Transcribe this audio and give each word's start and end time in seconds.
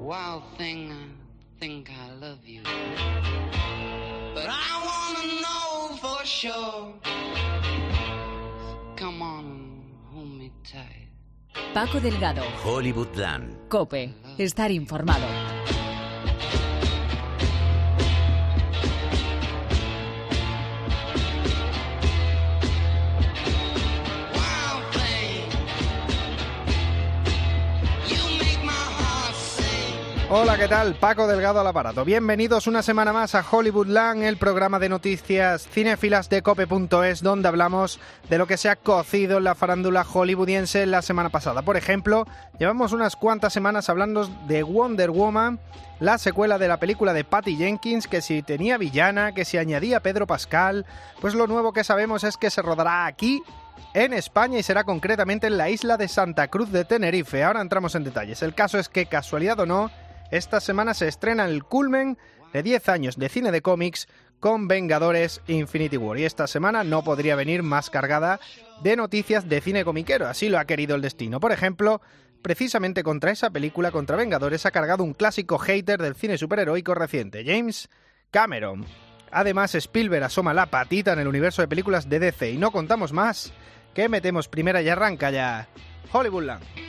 Wild 0.00 0.42
thing, 0.56 0.92
I 0.92 1.60
think 1.60 1.90
I 1.90 2.12
love 2.20 2.38
you. 2.46 2.62
But 4.34 4.46
I 4.48 4.72
wanna 4.88 5.24
know 5.42 5.96
for 5.96 6.24
sure. 6.24 6.94
Come 8.96 9.22
on, 9.22 9.82
hold 10.12 10.30
me 10.30 10.52
tight. 10.64 11.08
Paco 11.74 11.98
Delgado, 12.00 12.42
Hollywoodland. 12.62 13.68
Cope, 13.68 14.14
estar 14.38 14.70
informado. 14.70 15.26
Hola, 30.30 30.58
¿qué 30.58 30.68
tal? 30.68 30.94
Paco 30.94 31.26
Delgado 31.26 31.60
al 31.60 31.66
aparato. 31.66 32.04
Bienvenidos 32.04 32.66
una 32.66 32.82
semana 32.82 33.14
más 33.14 33.34
a 33.34 33.42
Hollywoodland, 33.50 34.24
el 34.24 34.36
programa 34.36 34.78
de 34.78 34.90
noticias 34.90 35.66
cinéfilas 35.66 36.28
de 36.28 36.42
cope.es, 36.42 37.22
donde 37.22 37.48
hablamos 37.48 37.98
de 38.28 38.36
lo 38.36 38.46
que 38.46 38.58
se 38.58 38.68
ha 38.68 38.76
cocido 38.76 39.38
en 39.38 39.44
la 39.44 39.54
farándula 39.54 40.04
hollywoodiense 40.04 40.84
la 40.84 41.00
semana 41.00 41.30
pasada. 41.30 41.62
Por 41.62 41.78
ejemplo, 41.78 42.26
llevamos 42.58 42.92
unas 42.92 43.16
cuantas 43.16 43.54
semanas 43.54 43.88
hablando 43.88 44.26
de 44.46 44.62
Wonder 44.62 45.10
Woman, 45.10 45.60
la 45.98 46.18
secuela 46.18 46.58
de 46.58 46.68
la 46.68 46.76
película 46.76 47.14
de 47.14 47.24
Patty 47.24 47.56
Jenkins, 47.56 48.06
que 48.06 48.20
si 48.20 48.42
tenía 48.42 48.76
villana, 48.76 49.32
que 49.32 49.46
si 49.46 49.56
añadía 49.56 50.00
Pedro 50.00 50.26
Pascal, 50.26 50.84
pues 51.22 51.32
lo 51.32 51.46
nuevo 51.46 51.72
que 51.72 51.84
sabemos 51.84 52.22
es 52.22 52.36
que 52.36 52.50
se 52.50 52.60
rodará 52.60 53.06
aquí 53.06 53.42
en 53.94 54.12
España 54.12 54.58
y 54.58 54.62
será 54.62 54.84
concretamente 54.84 55.46
en 55.46 55.56
la 55.56 55.70
isla 55.70 55.96
de 55.96 56.06
Santa 56.06 56.48
Cruz 56.48 56.70
de 56.70 56.84
Tenerife. 56.84 57.42
Ahora 57.42 57.62
entramos 57.62 57.94
en 57.94 58.04
detalles. 58.04 58.42
El 58.42 58.54
caso 58.54 58.78
es 58.78 58.90
que, 58.90 59.06
casualidad 59.06 59.58
o 59.60 59.64
no, 59.64 59.90
esta 60.30 60.60
semana 60.60 60.94
se 60.94 61.08
estrena 61.08 61.46
el 61.46 61.64
culmen 61.64 62.18
de 62.52 62.62
10 62.62 62.88
años 62.88 63.16
de 63.16 63.28
cine 63.28 63.50
de 63.50 63.62
cómics 63.62 64.08
con 64.40 64.68
Vengadores 64.68 65.40
Infinity 65.48 65.96
War. 65.96 66.18
Y 66.18 66.24
esta 66.24 66.46
semana 66.46 66.84
no 66.84 67.02
podría 67.02 67.36
venir 67.36 67.62
más 67.62 67.90
cargada 67.90 68.40
de 68.82 68.96
noticias 68.96 69.48
de 69.48 69.60
cine 69.60 69.84
comiquero, 69.84 70.26
así 70.26 70.48
lo 70.48 70.58
ha 70.58 70.64
querido 70.64 70.96
el 70.96 71.02
destino. 71.02 71.40
Por 71.40 71.52
ejemplo, 71.52 72.00
precisamente 72.42 73.02
contra 73.02 73.30
esa 73.30 73.50
película, 73.50 73.90
contra 73.90 74.16
Vengadores, 74.16 74.66
ha 74.66 74.70
cargado 74.70 75.02
un 75.02 75.14
clásico 75.14 75.58
hater 75.58 76.00
del 76.00 76.14
cine 76.14 76.38
superheroico 76.38 76.94
reciente, 76.94 77.44
James 77.44 77.88
Cameron. 78.30 78.84
Además, 79.30 79.74
Spielberg 79.74 80.24
asoma 80.24 80.54
la 80.54 80.66
patita 80.66 81.12
en 81.12 81.18
el 81.18 81.28
universo 81.28 81.62
de 81.62 81.68
películas 81.68 82.08
de 82.08 82.18
DC 82.18 82.50
y 82.52 82.56
no 82.56 82.70
contamos 82.70 83.12
más 83.12 83.52
que 83.94 84.08
metemos 84.08 84.48
primera 84.48 84.80
y 84.80 84.88
arranca 84.88 85.30
ya 85.30 85.68
Hollywoodland. 86.12 86.87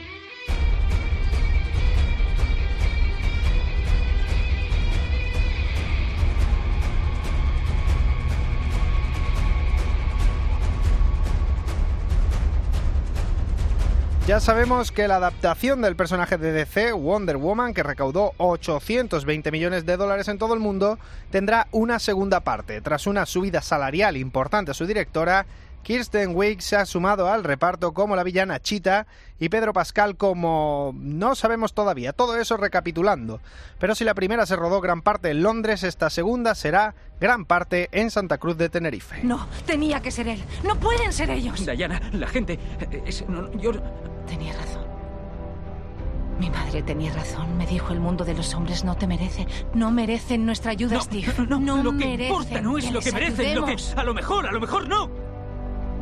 Ya 14.30 14.40
sabemos 14.40 14.92
que 14.92 15.08
la 15.08 15.16
adaptación 15.16 15.82
del 15.82 15.96
personaje 15.96 16.38
de 16.38 16.52
DC, 16.52 16.92
Wonder 16.92 17.38
Woman, 17.38 17.74
que 17.74 17.82
recaudó 17.82 18.34
820 18.38 19.50
millones 19.50 19.88
de 19.88 19.98
dólares 19.98 20.28
en 20.28 20.38
todo 20.38 20.54
el 20.54 20.60
mundo, 20.60 21.00
tendrá 21.32 21.68
una 21.72 21.98
segunda 21.98 22.42
parte. 22.42 22.80
Tras 22.82 23.08
una 23.08 23.26
subida 23.26 23.64
salarial 23.64 24.18
importante 24.18 24.70
a 24.70 24.76
su 24.76 24.86
directora, 24.86 25.48
Kirsten 25.82 26.36
Wiig 26.36 26.62
se 26.62 26.76
ha 26.76 26.86
sumado 26.86 27.28
al 27.28 27.44
reparto 27.44 27.94
como 27.96 28.16
la 28.16 28.22
villana 28.22 28.60
Chita 28.60 29.08
y 29.40 29.50
Pedro 29.50 29.74
Pascal 29.74 30.16
como... 30.16 30.94
no 30.96 31.34
sabemos 31.34 31.74
todavía, 31.74 32.14
todo 32.14 32.38
eso 32.38 32.56
recapitulando. 32.56 33.42
Pero 33.80 33.96
si 33.96 34.04
la 34.04 34.14
primera 34.14 34.46
se 34.46 34.56
rodó 34.58 34.80
gran 34.80 35.02
parte 35.02 35.32
en 35.32 35.42
Londres, 35.42 35.82
esta 35.82 36.12
segunda 36.12 36.54
será 36.54 36.94
gran 37.20 37.46
parte 37.46 37.90
en 37.94 38.12
Santa 38.12 38.38
Cruz 38.38 38.58
de 38.58 38.70
Tenerife. 38.70 39.22
No, 39.24 39.48
tenía 39.66 40.02
que 40.04 40.12
ser 40.12 40.28
él. 40.28 40.44
No 40.64 40.76
pueden 40.76 41.12
ser 41.14 41.32
ellos. 41.32 41.66
Diana, 41.66 42.00
la 42.14 42.28
gente. 42.28 42.60
eh, 42.80 43.02
es- 43.08 43.28
no, 43.28 43.52
yo. 43.54 43.72
Tenía 44.30 44.54
razón. 44.54 44.84
Mi 46.40 46.50
madre 46.50 46.82
tenía 46.84 47.12
razón. 47.14 47.58
Me 47.58 47.66
dijo 47.66 47.92
el 47.92 48.00
mundo 48.00 48.24
de 48.24 48.34
los 48.34 48.54
hombres 48.54 48.84
no 48.86 48.96
te 48.96 49.08
merece. 49.08 49.46
No 49.74 49.92
merecen 49.92 50.46
nuestra 50.46 50.72
ayuda, 50.72 50.96
No, 50.96 51.02
Steve. 51.02 51.34
no, 51.50 51.60
no, 51.60 51.84
lo 51.84 51.92
que 51.92 52.06
merecen 52.06 52.28
importa 52.28 52.62
no 52.62 52.78
es 52.78 52.92
lo 52.92 53.00
que 53.02 53.12
merecen, 53.12 53.56
lo 53.56 53.66
que. 53.66 53.76
A 53.98 54.04
lo 54.04 54.14
mejor, 54.14 54.48
a 54.48 54.52
lo 54.52 54.60
mejor 54.62 54.88
no. 54.88 55.10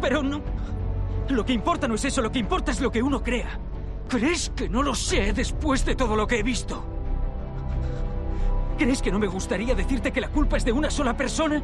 Pero 0.02 0.22
no. 0.22 0.42
Lo 1.30 1.44
que 1.44 1.54
importa 1.54 1.88
no 1.88 1.96
es 1.96 2.06
eso, 2.06 2.22
lo 2.22 2.32
que 2.32 2.40
importa 2.40 2.72
es 2.72 2.80
lo 2.82 2.92
que 2.92 3.02
uno 3.02 3.24
crea. 3.24 3.60
¿Crees 4.08 4.52
que 4.56 4.70
no 4.70 4.84
lo 4.84 4.94
sé 4.94 5.34
después 5.34 5.84
de 5.86 5.96
todo 5.96 6.16
lo 6.16 6.28
que 6.28 6.40
he 6.40 6.44
visto? 6.44 6.84
¿Crees 8.78 9.02
que 9.02 9.12
no 9.12 9.20
me 9.20 9.28
gustaría 9.28 9.74
decirte 9.74 10.12
que 10.12 10.22
la 10.22 10.30
culpa 10.30 10.58
es 10.58 10.64
de 10.64 10.72
una 10.72 10.92
sola 10.92 11.18
persona? 11.18 11.62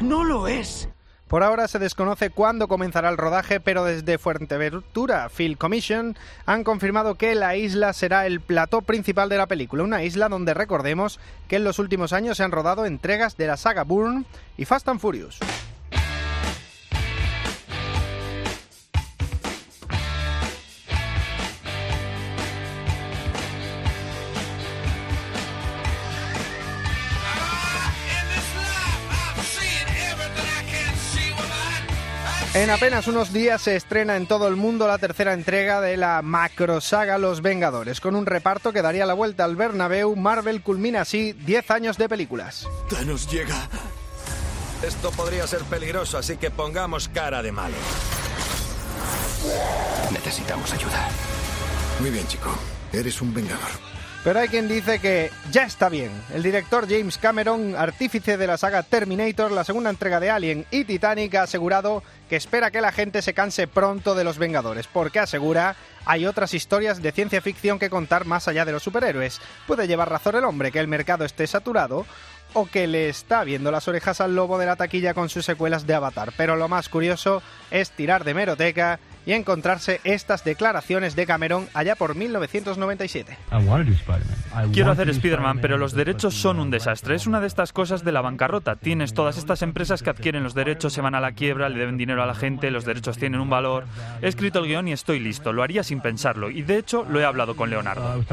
No 0.00 0.22
lo 0.24 0.46
es. 0.46 0.88
Por 1.28 1.42
ahora 1.42 1.68
se 1.68 1.78
desconoce 1.78 2.30
cuándo 2.30 2.68
comenzará 2.68 3.10
el 3.10 3.18
rodaje, 3.18 3.60
pero 3.60 3.84
desde 3.84 4.16
Fuerteventura 4.16 5.28
Film 5.28 5.56
Commission 5.56 6.16
han 6.46 6.64
confirmado 6.64 7.16
que 7.16 7.34
la 7.34 7.54
isla 7.54 7.92
será 7.92 8.26
el 8.26 8.40
plató 8.40 8.80
principal 8.80 9.28
de 9.28 9.36
la 9.36 9.46
película, 9.46 9.84
una 9.84 10.02
isla 10.02 10.30
donde 10.30 10.54
recordemos 10.54 11.20
que 11.46 11.56
en 11.56 11.64
los 11.64 11.78
últimos 11.78 12.14
años 12.14 12.38
se 12.38 12.44
han 12.44 12.50
rodado 12.50 12.86
entregas 12.86 13.36
de 13.36 13.46
la 13.46 13.58
saga 13.58 13.84
Bourne 13.84 14.24
y 14.56 14.64
Fast 14.64 14.88
and 14.88 15.00
Furious. 15.00 15.38
En 32.54 32.70
apenas 32.70 33.06
unos 33.06 33.32
días 33.32 33.62
se 33.62 33.76
estrena 33.76 34.16
en 34.16 34.26
todo 34.26 34.48
el 34.48 34.56
mundo 34.56 34.88
la 34.88 34.98
tercera 34.98 35.34
entrega 35.34 35.80
de 35.80 35.96
la 35.96 36.22
macro 36.22 36.80
saga 36.80 37.18
Los 37.18 37.42
Vengadores, 37.42 38.00
con 38.00 38.16
un 38.16 38.26
reparto 38.26 38.72
que 38.72 38.82
daría 38.82 39.06
la 39.06 39.14
vuelta 39.14 39.44
al 39.44 39.54
Bernabéu. 39.54 40.16
Marvel 40.16 40.62
culmina 40.62 41.02
así 41.02 41.34
10 41.34 41.70
años 41.70 41.98
de 41.98 42.08
películas. 42.08 42.66
Thanos 42.88 43.30
llega. 43.30 43.68
Esto 44.82 45.10
podría 45.10 45.46
ser 45.46 45.62
peligroso, 45.64 46.18
así 46.18 46.36
que 46.36 46.50
pongamos 46.50 47.08
cara 47.08 47.42
de 47.42 47.52
malo. 47.52 47.76
Necesitamos 50.12 50.72
ayuda. 50.72 51.08
Muy 52.00 52.10
bien, 52.10 52.26
chico. 52.28 52.50
Eres 52.92 53.20
un 53.20 53.34
vengador. 53.34 53.97
Pero 54.24 54.40
hay 54.40 54.48
quien 54.48 54.68
dice 54.68 54.98
que 54.98 55.30
ya 55.52 55.62
está 55.62 55.88
bien. 55.88 56.10
El 56.34 56.42
director 56.42 56.88
James 56.88 57.18
Cameron, 57.18 57.76
artífice 57.76 58.36
de 58.36 58.46
la 58.46 58.58
saga 58.58 58.82
Terminator, 58.82 59.52
la 59.52 59.64
segunda 59.64 59.90
entrega 59.90 60.20
de 60.20 60.28
Alien 60.28 60.66
y 60.70 60.84
Titanic, 60.84 61.36
ha 61.36 61.44
asegurado 61.44 62.02
que 62.28 62.36
espera 62.36 62.70
que 62.70 62.80
la 62.80 62.92
gente 62.92 63.22
se 63.22 63.32
canse 63.32 63.68
pronto 63.68 64.14
de 64.14 64.24
los 64.24 64.38
Vengadores, 64.38 64.86
porque 64.86 65.20
asegura 65.20 65.76
hay 66.04 66.26
otras 66.26 66.52
historias 66.52 67.00
de 67.00 67.12
ciencia 67.12 67.40
ficción 67.40 67.78
que 67.78 67.90
contar 67.90 68.24
más 68.24 68.48
allá 68.48 68.64
de 68.64 68.72
los 68.72 68.82
superhéroes. 68.82 69.40
Puede 69.66 69.86
llevar 69.86 70.10
razón 70.10 70.36
el 70.36 70.44
hombre 70.44 70.72
que 70.72 70.80
el 70.80 70.88
mercado 70.88 71.24
esté 71.24 71.46
saturado 71.46 72.04
o 72.54 72.66
que 72.66 72.86
le 72.86 73.08
está 73.08 73.44
viendo 73.44 73.70
las 73.70 73.88
orejas 73.88 74.20
al 74.20 74.34
lobo 74.34 74.58
de 74.58 74.66
la 74.66 74.76
taquilla 74.76 75.14
con 75.14 75.28
sus 75.28 75.44
secuelas 75.44 75.86
de 75.86 75.94
Avatar. 75.94 76.32
Pero 76.36 76.56
lo 76.56 76.68
más 76.68 76.88
curioso 76.88 77.42
es 77.70 77.90
tirar 77.90 78.24
de 78.24 78.34
meroteca 78.34 78.98
y 79.28 79.34
encontrarse 79.34 80.00
estas 80.04 80.42
declaraciones 80.42 81.14
de 81.14 81.26
Cameron 81.26 81.68
allá 81.74 81.96
por 81.96 82.14
1997. 82.14 83.36
Quiero 84.72 84.90
hacer 84.90 85.10
Spider-Man, 85.10 85.58
pero 85.60 85.76
los 85.76 85.92
derechos 85.92 86.32
son 86.32 86.58
un 86.58 86.70
desastre. 86.70 87.14
Es 87.14 87.26
una 87.26 87.38
de 87.38 87.46
estas 87.46 87.74
cosas 87.74 88.04
de 88.04 88.12
la 88.12 88.22
bancarrota. 88.22 88.76
Tienes 88.76 89.12
todas 89.12 89.36
estas 89.36 89.60
empresas 89.60 90.02
que 90.02 90.08
adquieren 90.08 90.44
los 90.44 90.54
derechos, 90.54 90.94
se 90.94 91.02
van 91.02 91.14
a 91.14 91.20
la 91.20 91.32
quiebra, 91.32 91.68
le 91.68 91.78
deben 91.78 91.98
dinero 91.98 92.22
a 92.22 92.26
la 92.26 92.34
gente, 92.34 92.70
los 92.70 92.86
derechos 92.86 93.18
tienen 93.18 93.40
un 93.40 93.50
valor. 93.50 93.84
He 94.22 94.28
escrito 94.28 94.60
el 94.60 94.66
guion 94.66 94.88
y 94.88 94.92
estoy 94.92 95.20
listo. 95.20 95.52
Lo 95.52 95.62
haría 95.62 95.82
sin 95.82 96.00
pensarlo. 96.00 96.48
Y 96.48 96.62
de 96.62 96.78
hecho, 96.78 97.04
lo 97.04 97.20
he 97.20 97.26
hablado 97.26 97.54
con 97.54 97.68
Leonardo. 97.68 98.24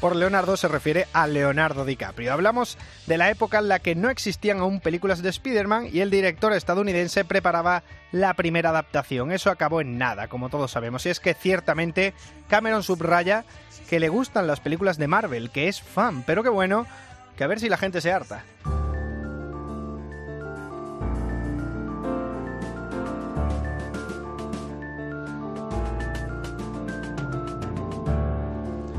Por 0.00 0.14
Leonardo 0.14 0.56
se 0.56 0.68
refiere 0.68 1.08
a 1.12 1.26
Leonardo 1.26 1.84
DiCaprio. 1.84 2.32
Hablamos 2.32 2.78
de 3.06 3.18
la 3.18 3.30
época 3.30 3.58
en 3.58 3.68
la 3.68 3.80
que 3.80 3.96
no 3.96 4.10
existían 4.10 4.60
aún 4.60 4.80
películas 4.80 5.22
de 5.22 5.30
Spider-Man 5.30 5.88
y 5.92 6.00
el 6.00 6.10
director 6.10 6.52
estadounidense 6.52 7.24
preparaba 7.24 7.82
la 8.12 8.34
primera 8.34 8.70
adaptación. 8.70 9.32
Eso 9.32 9.50
acabó 9.50 9.80
en 9.80 9.98
nada, 9.98 10.28
como 10.28 10.50
todos 10.50 10.70
sabemos. 10.70 11.04
Y 11.06 11.08
es 11.08 11.18
que 11.18 11.34
ciertamente 11.34 12.14
Cameron 12.48 12.84
subraya 12.84 13.44
que 13.90 13.98
le 13.98 14.08
gustan 14.08 14.46
las 14.46 14.60
películas 14.60 14.98
de 14.98 15.08
Marvel, 15.08 15.50
que 15.50 15.66
es 15.66 15.82
fan, 15.82 16.22
pero 16.24 16.44
qué 16.44 16.48
bueno, 16.48 16.86
que 17.36 17.42
a 17.42 17.48
ver 17.48 17.58
si 17.58 17.68
la 17.68 17.76
gente 17.76 18.00
se 18.00 18.12
harta. 18.12 18.44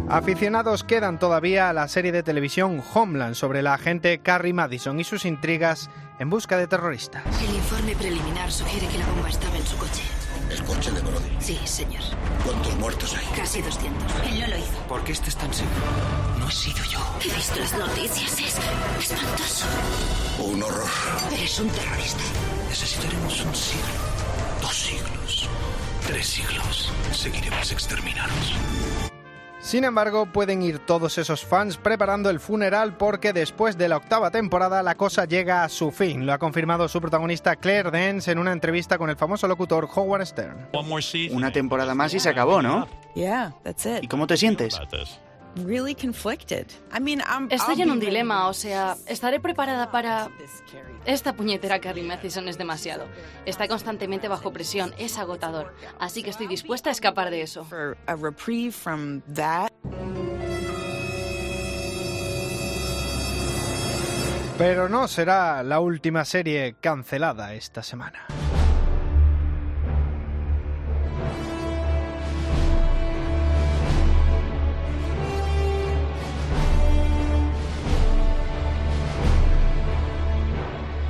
Aficionados 0.09 0.83
quedan 0.83 1.19
todavía 1.19 1.69
a 1.69 1.73
la 1.73 1.87
serie 1.87 2.11
de 2.11 2.23
televisión 2.23 2.83
Homeland 2.95 3.35
sobre 3.35 3.61
la 3.61 3.75
agente 3.75 4.17
Carrie 4.19 4.53
Madison 4.53 4.99
y 4.99 5.03
sus 5.03 5.23
intrigas 5.23 5.91
en 6.17 6.31
busca 6.31 6.57
de 6.57 6.65
terroristas. 6.65 7.23
El 7.43 7.53
informe 7.55 7.95
preliminar 7.95 8.51
sugiere 8.51 8.87
que 8.87 8.97
la 8.97 9.05
bomba 9.05 9.29
estaba 9.29 9.55
en 9.55 9.67
su 9.67 9.77
coche. 9.77 10.01
¿El 10.49 10.63
coche 10.63 10.89
de 10.89 11.01
Brody? 11.01 11.29
Sí, 11.39 11.59
señor. 11.63 12.01
¿Cuántos 12.43 12.75
muertos 12.77 13.15
hay? 13.15 13.25
Casi 13.35 13.61
200. 13.61 14.15
Él 14.23 14.39
no 14.39 14.47
lo 14.47 14.57
hizo. 14.57 14.79
¿Por 14.87 15.03
qué 15.03 15.11
estás 15.11 15.35
tan 15.35 15.53
seguro? 15.53 15.75
No 16.39 16.47
he 16.47 16.51
sido 16.51 16.83
yo. 16.85 16.99
He 17.23 17.35
visto 17.35 17.59
las 17.59 17.77
noticias. 17.77 18.39
Es 18.39 19.11
espantoso. 19.11 19.67
Un 20.39 20.63
horror. 20.63 20.89
Eres 21.31 21.59
un 21.59 21.69
terrorista. 21.69 22.23
Necesitaremos 22.67 23.45
un 23.45 23.53
siglo, 23.53 23.93
dos 24.59 24.75
siglos, 24.75 25.49
tres 26.07 26.25
siglos. 26.25 26.91
Seguiremos 27.11 27.71
exterminados. 27.71 28.55
Sin 29.61 29.83
embargo, 29.83 30.25
pueden 30.25 30.61
ir 30.61 30.79
todos 30.79 31.17
esos 31.17 31.45
fans 31.45 31.75
preparando 31.77 32.29
el 32.29 32.39
funeral 32.39 32.95
porque 32.95 33.33
después 33.33 33.77
de 33.77 33.89
la 33.89 33.97
octava 33.97 34.31
temporada 34.31 34.81
la 34.83 34.95
cosa 34.95 35.25
llega 35.25 35.63
a 35.63 35.69
su 35.69 35.91
fin. 35.91 36.25
Lo 36.25 36.31
ha 36.33 36.37
confirmado 36.37 36.87
su 36.87 37.01
protagonista 37.01 37.55
Claire 37.57 37.91
Dance 37.91 38.31
en 38.31 38.39
una 38.39 38.53
entrevista 38.53 38.97
con 38.97 39.09
el 39.09 39.17
famoso 39.17 39.47
locutor 39.47 39.87
Howard 39.93 40.25
Stern. 40.25 40.69
Una 41.33 41.51
temporada 41.51 41.93
más 41.93 42.13
y 42.13 42.19
se 42.19 42.29
acabó, 42.29 42.61
¿no? 42.61 42.87
¿Y 44.01 44.07
cómo 44.07 44.27
te 44.27 44.37
sientes? 44.37 44.79
Estoy 47.49 47.81
en 47.81 47.91
un 47.91 47.99
dilema, 47.99 48.47
o 48.47 48.53
sea, 48.53 48.95
estaré 49.07 49.39
preparada 49.39 49.91
para... 49.91 50.29
Esta 51.05 51.33
puñetera 51.33 51.79
Carrie 51.79 52.03
Mathison 52.03 52.47
es 52.47 52.57
demasiado. 52.57 53.05
Está 53.45 53.67
constantemente 53.67 54.27
bajo 54.27 54.51
presión, 54.51 54.93
es 54.97 55.17
agotador. 55.17 55.73
Así 55.99 56.23
que 56.23 56.29
estoy 56.29 56.47
dispuesta 56.47 56.89
a 56.89 56.91
escapar 56.91 57.29
de 57.29 57.41
eso. 57.41 57.65
Pero 64.57 64.89
no 64.89 65.07
será 65.07 65.63
la 65.63 65.79
última 65.79 66.25
serie 66.25 66.75
cancelada 66.81 67.53
esta 67.53 67.81
semana. 67.81 68.25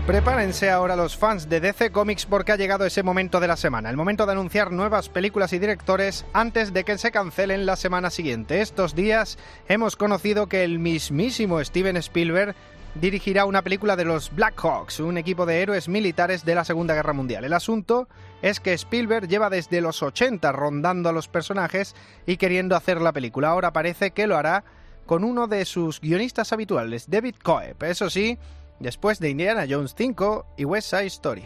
Prepárense 0.10 0.72
ahora 0.72 0.96
los 0.96 1.16
fans 1.16 1.50
de 1.50 1.60
DC 1.60 1.92
Comics 1.92 2.26
porque 2.26 2.52
ha 2.52 2.56
llegado 2.56 2.84
ese 2.84 3.04
momento 3.04 3.40
de 3.40 3.48
la 3.48 3.56
semana, 3.56 3.92
el 3.92 3.96
momento 3.96 4.26
de 4.26 4.32
anunciar 4.32 4.72
nuevas 4.72 5.08
películas 5.08 5.54
y 5.54 5.60
directores 5.60 6.26
antes 6.34 6.74
de 6.74 6.84
que 6.84 6.98
se 6.98 7.12
cancelen 7.12 7.68
la 7.68 7.76
semana 7.76 8.10
siguiente. 8.10 8.60
Estos 8.62 8.96
días 8.96 9.38
hemos 9.68 9.96
conocido 9.96 10.48
que 10.48 10.64
el 10.64 10.80
mismísimo 10.80 11.64
Steven 11.64 11.96
Spielberg 11.98 12.56
dirigirá 12.96 13.46
una 13.46 13.62
película 13.62 13.96
de 13.96 14.06
los 14.06 14.34
Black 14.34 14.60
Hawks, 14.60 15.00
un 15.00 15.20
equipo 15.20 15.46
de 15.46 15.62
héroes 15.62 15.88
militares 15.88 16.44
de 16.44 16.56
la 16.56 16.66
Segunda 16.66 16.96
Guerra 16.96 17.14
Mundial. 17.14 17.46
El 17.46 17.54
asunto 17.54 18.08
es 18.42 18.60
que 18.60 18.74
Spielberg 18.74 19.28
lleva 19.28 19.52
desde 19.52 19.80
los 19.80 20.02
80 20.02 20.52
rondando 20.54 21.10
a 21.10 21.14
los 21.14 21.28
personajes 21.28 21.96
y 22.26 22.38
queriendo 22.38 22.76
hacer 22.76 23.00
la 23.00 23.14
película. 23.14 23.50
Ahora 23.50 23.74
parece 23.74 24.10
que 24.10 24.26
lo 24.26 24.38
hará 24.38 24.64
con 25.06 25.24
uno 25.24 25.46
de 25.46 25.66
sus 25.66 26.02
guionistas 26.02 26.52
habituales, 26.52 27.10
David 27.12 27.36
Coeb. 27.44 27.84
Eso 27.84 28.10
sí, 28.10 28.40
después 28.80 29.20
de 29.20 29.30
Indiana 29.30 29.66
Jones 29.70 29.94
5 29.98 30.46
y 30.58 30.66
West 30.66 30.90
Side 30.90 31.08
Story. 31.08 31.44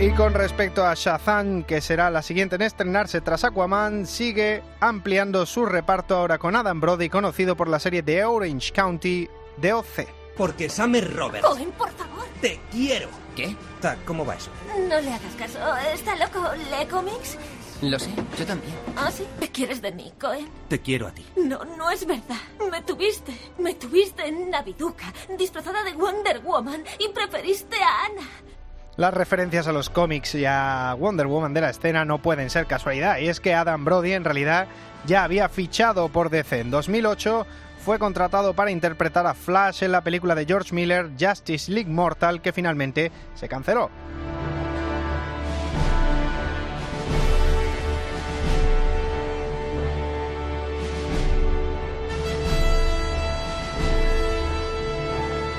Y 0.00 0.10
con 0.12 0.32
respecto 0.32 0.86
a 0.86 0.94
Shazam, 0.94 1.64
que 1.64 1.80
será 1.80 2.08
la 2.08 2.22
siguiente 2.22 2.54
en 2.54 2.62
estrenarse 2.62 3.20
tras 3.20 3.42
Aquaman, 3.42 4.06
sigue 4.06 4.62
ampliando 4.78 5.44
su 5.44 5.66
reparto 5.66 6.14
ahora 6.14 6.38
con 6.38 6.54
Adam 6.54 6.80
Brody, 6.80 7.08
conocido 7.08 7.56
por 7.56 7.66
la 7.66 7.80
serie 7.80 8.02
de 8.02 8.24
Orange 8.24 8.72
County 8.72 9.28
de 9.56 9.72
OC. 9.72 10.06
Porque 10.36 10.70
Summer 10.70 11.16
Roberts. 11.16 11.44
Cohen, 11.44 11.72
por 11.72 11.90
favor. 11.90 12.24
Te 12.40 12.60
quiero. 12.70 13.08
¿Qué? 13.34 13.56
¿Cómo 14.04 14.24
va 14.24 14.36
eso? 14.36 14.52
No 14.88 15.00
le 15.00 15.12
hagas 15.12 15.34
caso. 15.36 15.58
¿Está 15.92 16.14
loco? 16.14 16.44
¿Lee 16.70 16.86
cómics? 16.86 17.36
Lo 17.82 17.98
sé, 17.98 18.10
yo 18.36 18.44
también. 18.44 18.74
¿Ah, 18.96 19.10
sí? 19.10 19.24
¿Te 19.38 19.48
quieres 19.50 19.80
de 19.80 19.92
mí, 19.92 20.12
Cohen? 20.20 20.48
Te 20.68 20.80
quiero 20.80 21.06
a 21.06 21.12
ti. 21.12 21.24
No, 21.36 21.64
no 21.64 21.90
es 21.90 22.04
verdad. 22.04 22.40
Me 22.70 22.82
tuviste. 22.82 23.32
Me 23.58 23.74
tuviste 23.74 24.26
en 24.26 24.50
Naviduca, 24.50 25.12
disfrazada 25.38 25.84
de 25.84 25.92
Wonder 25.92 26.40
Woman, 26.40 26.82
y 26.98 27.08
preferiste 27.08 27.76
a 27.76 28.06
Ana. 28.06 28.28
Las 28.96 29.14
referencias 29.14 29.68
a 29.68 29.72
los 29.72 29.90
cómics 29.90 30.34
y 30.34 30.44
a 30.44 30.96
Wonder 30.98 31.28
Woman 31.28 31.54
de 31.54 31.60
la 31.60 31.70
escena 31.70 32.04
no 32.04 32.18
pueden 32.20 32.50
ser 32.50 32.66
casualidad, 32.66 33.18
y 33.18 33.28
es 33.28 33.38
que 33.38 33.54
Adam 33.54 33.84
Brody 33.84 34.12
en 34.12 34.24
realidad 34.24 34.66
ya 35.06 35.22
había 35.22 35.48
fichado 35.48 36.08
por 36.08 36.30
DC. 36.30 36.58
En 36.58 36.72
2008 36.72 37.46
fue 37.84 38.00
contratado 38.00 38.54
para 38.54 38.72
interpretar 38.72 39.24
a 39.28 39.34
Flash 39.34 39.84
en 39.84 39.92
la 39.92 40.02
película 40.02 40.34
de 40.34 40.46
George 40.46 40.74
Miller 40.74 41.12
Justice 41.18 41.70
League 41.70 41.88
Mortal, 41.88 42.42
que 42.42 42.52
finalmente 42.52 43.12
se 43.36 43.48
canceló. 43.48 43.88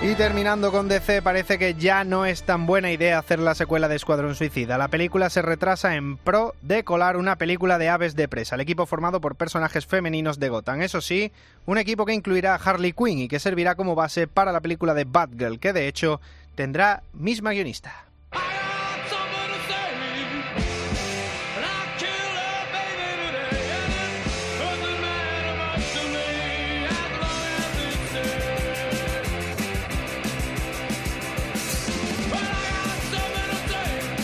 Y 0.01 0.16
terminando 0.16 0.72
con 0.72 0.88
DC, 0.88 1.22
parece 1.22 1.60
que 1.60 1.74
ya 1.74 2.06
no 2.06 2.25
es 2.25 2.44
tan 2.44 2.66
buena 2.66 2.90
idea 2.90 3.19
hacer 3.19 3.38
la 3.38 3.54
secuela 3.54 3.90
de 3.90 3.98
Escuadrón 3.98 4.34
Suicida. 4.34 4.78
La 4.78 4.88
película 4.88 5.30
se 5.30 5.42
retrasa 5.42 5.98
en 5.98 6.16
pro 6.16 6.56
de 6.62 6.86
colar 6.86 7.18
una 7.18 7.36
película 7.36 7.78
de 7.78 7.90
aves 7.90 8.16
de 8.16 8.30
presa, 8.30 8.56
el 8.56 8.62
equipo 8.62 8.86
formado 8.86 9.19
por 9.19 9.36
personajes 9.36 9.86
femeninos 9.86 10.40
de 10.40 10.48
Gotham. 10.48 10.84
Eso 10.84 11.01
sí, 11.01 11.34
un 11.66 11.78
equipo 11.78 12.06
que 12.06 12.13
incluirá 12.13 12.56
a 12.56 12.57
Harley 12.63 12.94
Quinn 12.94 13.19
y 13.19 13.28
que 13.28 13.40
servirá 13.40 13.75
como 13.75 13.94
base 13.94 14.25
para 14.25 14.54
la 14.54 14.62
película 14.62 14.94
de 14.94 15.04
Batgirl, 15.04 15.60
que 15.60 15.74
de 15.74 15.90
hecho 15.90 16.22
tendrá 16.56 17.04
misma 17.12 17.51
guionista. 17.51 18.09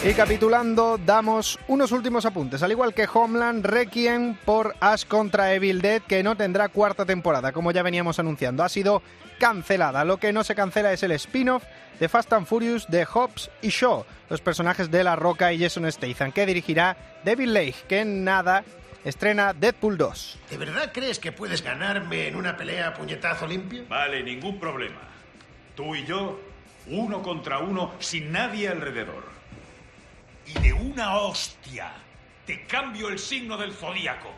Y 0.06 0.14
capitulando, 0.14 1.00
damos 1.04 1.58
unos 1.68 1.92
últimos 1.92 2.28
apuntes. 2.28 2.62
Al 2.62 2.70
igual 2.70 2.94
que 2.94 3.08
Homeland, 3.12 3.66
Requiem 3.66 4.36
por 4.36 4.76
Ash 4.80 5.04
contra 5.04 5.52
Evil 5.56 5.82
Dead, 5.82 6.00
que 6.04 6.22
no 6.22 6.38
tendrá 6.38 6.70
cuarta 6.70 7.08
temporada, 7.08 7.52
como 7.52 7.72
ya 7.72 7.82
veníamos 7.82 8.20
anunciando. 8.20 8.64
Ha 8.64 8.70
sido 8.70 9.02
cancelada. 9.40 10.06
Lo 10.06 10.18
que 10.18 10.32
no 10.32 10.44
se 10.44 10.54
cancela 10.54 10.94
es 10.94 11.02
el 11.02 11.12
spin-off 11.14 11.64
de 12.00 12.08
Fast 12.08 12.32
and 12.34 12.46
Furious 12.46 12.88
de 12.88 13.04
Hobbs 13.04 13.50
y 13.64 13.70
Shaw, 13.70 14.06
los 14.30 14.42
personajes 14.42 14.92
de 14.92 15.04
La 15.04 15.16
Roca 15.16 15.52
y 15.52 15.60
Jason 15.60 15.92
Statham, 15.92 16.32
que 16.32 16.46
dirigirá 16.46 16.96
David 17.24 17.48
Lake, 17.48 17.76
que 17.88 18.02
en 18.02 18.24
nada 18.24 18.64
estrena 19.04 19.54
Deadpool 19.54 19.98
2. 19.98 20.40
¿De 20.52 20.58
verdad 20.58 20.92
crees 20.94 21.18
que 21.18 21.32
puedes 21.32 21.64
ganarme 21.64 22.28
en 22.28 22.36
una 22.36 22.56
pelea 22.56 22.90
a 22.90 22.94
puñetazo 22.94 23.48
limpio? 23.48 23.86
Vale, 23.90 24.22
ningún 24.22 24.60
problema. 24.60 25.02
Tú 25.74 25.96
y 25.96 26.06
yo, 26.06 26.40
uno 26.92 27.24
contra 27.24 27.58
uno, 27.58 27.94
sin 27.98 28.32
nadie 28.32 28.70
alrededor 28.70 29.35
y 30.46 30.60
de 30.60 30.74
una 30.74 31.18
hostia 31.18 31.92
te 32.46 32.66
cambio 32.66 33.10
el 33.10 33.20
signo 33.20 33.58
del 33.58 33.74
zodíaco. 33.74 34.30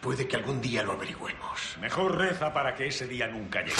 Puede 0.00 0.26
que 0.26 0.36
algún 0.36 0.60
día 0.60 0.82
lo 0.82 0.92
averigüemos. 0.92 1.76
Mejor 1.80 2.16
reza 2.16 2.52
para 2.52 2.74
que 2.74 2.88
ese 2.88 3.06
día 3.06 3.26
nunca 3.26 3.60
llegue. 3.60 3.74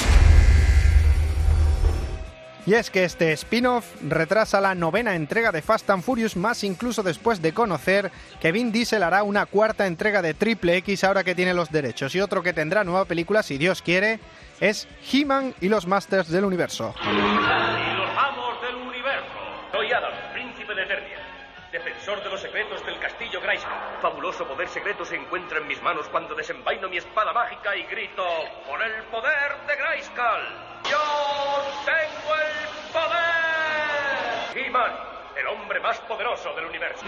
Y 2.67 2.75
es 2.75 2.91
que 2.91 3.05
este 3.05 3.33
spin-off 3.33 3.87
retrasa 4.03 4.61
la 4.61 4.75
novena 4.75 5.15
entrega 5.15 5.53
de 5.53 5.63
Fast 5.63 5.89
and 5.89 6.03
Furious, 6.03 6.37
más 6.37 6.65
incluso 6.65 7.05
después 7.05 7.41
de 7.41 7.53
conocer 7.53 8.11
que 8.41 8.51
Vin 8.51 8.73
Diesel 8.73 9.05
hará 9.05 9.23
una 9.23 9.47
cuarta 9.47 9.87
entrega 9.87 10.21
de 10.21 10.35
Triple 10.35 10.79
X 10.79 11.05
ahora 11.05 11.23
que 11.23 11.37
tiene 11.37 11.55
los 11.55 11.71
derechos. 11.71 12.13
Y 12.17 12.21
otro 12.21 12.43
que 12.43 12.53
tendrá 12.53 12.83
nueva 12.83 13.05
película, 13.05 13.45
si 13.45 13.57
Dios 13.57 13.83
quiere, 13.83 14.19
es 14.59 14.89
He-Man 15.13 15.55
y 15.61 15.69
los 15.69 15.87
Masters 15.87 16.29
del 16.29 16.45
Universo. 16.45 16.93
Defensor 22.07 22.23
de 22.23 22.31
los 22.31 22.41
secretos 22.41 22.87
del 22.87 22.99
castillo 23.01 23.41
Grayskull. 23.41 23.73
Fabuloso 24.01 24.47
poder 24.47 24.69
secreto 24.69 25.05
se 25.05 25.17
encuentra 25.17 25.59
en 25.59 25.67
mis 25.67 25.83
manos 25.83 26.07
cuando 26.09 26.35
desenvaino 26.37 26.89
mi 26.89 26.99
espada 26.99 27.33
mágica 27.33 27.75
y 27.77 27.83
grito: 27.85 28.23
¡Con 28.65 28.81
el 28.81 29.03
poder 29.11 29.67
de 29.67 29.77
Grayskull! 29.77 30.43
¡Yo 30.89 30.99
tengo 31.85 32.35
el 32.37 32.93
poder! 32.93 34.67
He-Man, 34.67 34.93
el 35.37 35.47
hombre 35.49 35.81
más 35.81 35.99
poderoso 36.01 36.55
del 36.55 36.67
universo. 36.67 37.05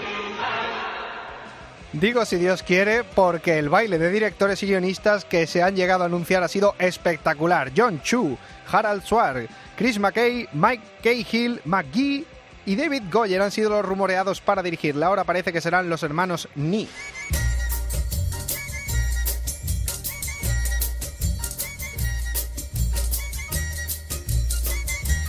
Digo 1.93 2.25
si 2.25 2.37
Dios 2.37 2.62
quiere, 2.62 3.05
porque 3.05 3.59
el 3.59 3.69
baile 3.69 3.99
de 3.99 4.11
directores 4.11 4.62
y 4.62 4.67
guionistas 4.67 5.25
que 5.25 5.47
se 5.47 5.62
han 5.62 5.76
llegado 5.76 6.02
a 6.02 6.07
anunciar 6.07 6.43
ha 6.43 6.49
sido 6.49 6.75
espectacular. 6.78 7.71
John 7.75 8.02
Chu, 8.02 8.37
Harald 8.71 9.05
Swarg, 9.05 9.49
Chris 9.76 9.99
McKay, 9.99 10.49
Mike 10.52 10.83
Cahill, 11.02 11.61
McGee 11.64 12.26
y 12.68 12.76
David 12.76 13.04
Goyer 13.10 13.40
han 13.40 13.50
sido 13.50 13.70
los 13.70 13.82
rumoreados 13.82 14.42
para 14.42 14.62
dirigirla. 14.62 15.06
Ahora 15.06 15.25
parece 15.25 15.54
que 15.54 15.62
serán 15.62 15.88
los 15.88 16.02
hermanos 16.02 16.50
Ni. 16.54 16.87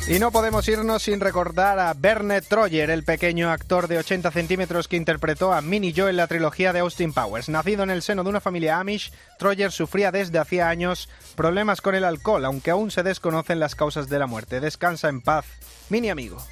Y 0.10 0.20
no 0.20 0.32
podemos 0.32 0.68
irnos 0.68 1.04
sin 1.04 1.22
recordar 1.22 1.80
a 1.80 1.94
Berne 1.94 2.42
Troyer, 2.42 2.90
el 2.90 3.04
pequeño 3.06 3.52
actor 3.52 3.88
de 3.88 4.00
80 4.00 4.32
centímetros 4.32 4.90
que 4.90 4.98
interpretó 4.98 5.54
a 5.54 5.62
Minnie 5.62 5.94
Joe 5.96 6.10
en 6.10 6.18
la 6.18 6.28
trilogía 6.28 6.74
de 6.74 6.80
Austin 6.80 7.14
Powers. 7.14 7.48
Nacido 7.48 7.84
en 7.84 7.90
el 7.90 8.02
seno 8.02 8.24
de 8.24 8.32
una 8.32 8.42
familia 8.42 8.82
Amish, 8.82 9.14
Troyer 9.38 9.72
sufría 9.72 10.12
desde 10.12 10.40
hacía 10.40 10.68
años 10.68 11.08
problemas 11.38 11.80
con 11.80 11.96
el 11.96 12.04
alcohol, 12.04 12.44
aunque 12.44 12.72
aún 12.72 12.92
se 12.92 13.04
desconocen 13.04 13.62
las 13.62 13.76
causas 13.76 14.10
de 14.10 14.20
la 14.20 14.28
muerte. 14.28 14.60
Descansa 14.60 15.08
en 15.08 15.22
paz, 15.22 15.46
Mini 15.90 16.10
amigo. 16.10 16.44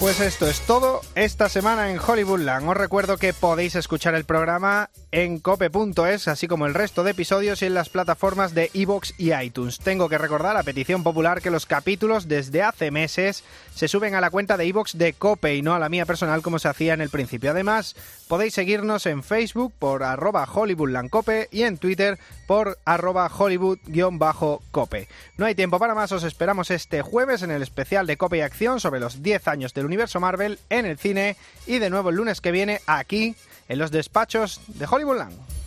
Pues 0.00 0.20
esto 0.20 0.46
es 0.46 0.60
todo 0.60 1.00
esta 1.16 1.48
semana 1.48 1.90
en 1.90 1.98
Hollywoodland. 1.98 2.68
Os 2.68 2.76
recuerdo 2.76 3.16
que 3.16 3.32
podéis 3.32 3.74
escuchar 3.74 4.14
el 4.14 4.24
programa 4.24 4.90
en 5.10 5.40
cope.es, 5.40 6.28
así 6.28 6.46
como 6.46 6.66
el 6.66 6.74
resto 6.74 7.02
de 7.02 7.10
episodios 7.10 7.62
y 7.62 7.66
en 7.66 7.74
las 7.74 7.88
plataformas 7.88 8.54
de 8.54 8.70
iVoox 8.74 9.14
y 9.18 9.34
iTunes. 9.34 9.80
Tengo 9.80 10.08
que 10.08 10.16
recordar 10.16 10.56
a 10.56 10.62
petición 10.62 11.02
popular 11.02 11.42
que 11.42 11.50
los 11.50 11.66
capítulos 11.66 12.28
desde 12.28 12.62
hace 12.62 12.92
meses 12.92 13.42
se 13.74 13.88
suben 13.88 14.14
a 14.14 14.20
la 14.20 14.30
cuenta 14.30 14.56
de 14.56 14.66
iVoox 14.66 14.92
de 14.98 15.14
Cope 15.14 15.56
y 15.56 15.62
no 15.62 15.74
a 15.74 15.80
la 15.80 15.88
mía 15.88 16.06
personal 16.06 16.42
como 16.42 16.60
se 16.60 16.68
hacía 16.68 16.94
en 16.94 17.00
el 17.00 17.10
principio. 17.10 17.50
Además, 17.50 17.96
podéis 18.28 18.54
seguirnos 18.54 19.06
en 19.06 19.22
Facebook 19.22 19.72
por 19.78 20.02
arroba 20.02 20.46
hollywoodlandcope 20.46 21.48
y 21.50 21.62
en 21.62 21.78
Twitter 21.78 22.18
por 22.46 22.78
arroba 22.84 23.28
hollywood-cope. 23.28 25.08
No 25.36 25.46
hay 25.46 25.54
tiempo 25.54 25.78
para 25.78 25.94
más, 25.94 26.12
os 26.12 26.22
esperamos 26.22 26.70
este 26.70 27.02
jueves 27.02 27.42
en 27.42 27.50
el 27.50 27.62
especial 27.62 28.06
de 28.06 28.16
Cope 28.16 28.38
y 28.38 28.42
Acción 28.42 28.80
sobre 28.80 29.00
los 29.00 29.22
10 29.22 29.48
años 29.48 29.74
del 29.74 29.86
universo 29.86 30.20
Marvel 30.20 30.58
en 30.70 30.86
el 30.86 30.98
cine 30.98 31.36
y 31.66 31.78
de 31.78 31.90
nuevo 31.90 32.10
el 32.10 32.16
lunes 32.16 32.40
que 32.40 32.52
viene 32.52 32.80
aquí 32.86 33.34
en 33.68 33.78
los 33.78 33.90
despachos 33.90 34.60
de 34.68 34.86
Hollywoodland. 34.86 35.57